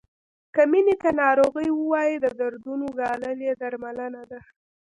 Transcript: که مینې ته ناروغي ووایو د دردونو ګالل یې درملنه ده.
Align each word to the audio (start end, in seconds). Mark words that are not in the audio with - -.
که 0.53 0.61
مینې 0.71 0.95
ته 1.03 1.09
ناروغي 1.21 1.67
ووایو 1.73 2.21
د 2.23 2.27
دردونو 2.39 2.87
ګالل 2.99 3.39
یې 3.47 3.53
درملنه 3.61 4.23
ده. 4.31 4.39